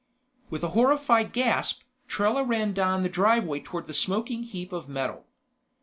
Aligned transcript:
With 0.49 0.63
a 0.63 0.69
horrified 0.69 1.31
gasp, 1.31 1.81
Trella 2.07 2.43
ran 2.43 2.73
down 2.73 3.03
the 3.03 3.07
driveway 3.07 3.59
toward 3.59 3.85
the 3.85 3.93
smoking 3.93 4.41
heap 4.41 4.73
of 4.73 4.89
metal. 4.89 5.27